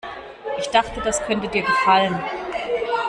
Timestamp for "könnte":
1.27-1.47